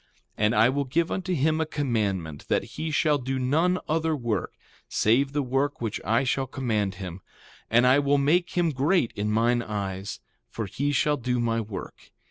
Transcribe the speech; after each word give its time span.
3:8 0.35 0.35
And 0.39 0.55
I 0.55 0.67
will 0.69 0.83
give 0.85 1.11
unto 1.11 1.35
him 1.35 1.61
a 1.61 1.65
commandment 1.67 2.47
that 2.47 2.63
he 2.63 2.89
shall 2.89 3.19
do 3.19 3.37
none 3.37 3.77
other 3.87 4.15
work, 4.15 4.53
save 4.89 5.31
the 5.31 5.43
work 5.43 5.79
which 5.79 6.01
I 6.03 6.23
shall 6.23 6.47
command 6.47 6.95
him. 6.95 7.21
And 7.69 7.85
I 7.85 7.99
will 7.99 8.17
make 8.17 8.57
him 8.57 8.71
great 8.71 9.11
in 9.15 9.29
mine 9.31 9.61
eyes; 9.61 10.19
for 10.49 10.65
he 10.65 10.91
shall 10.91 11.17
do 11.17 11.39
my 11.39 11.61
work. 11.61 12.09